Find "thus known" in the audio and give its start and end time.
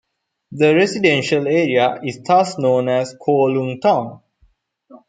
2.23-2.89